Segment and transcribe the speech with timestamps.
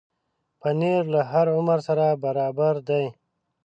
[0.59, 3.05] پنېر له هر عمر سره برابر دی.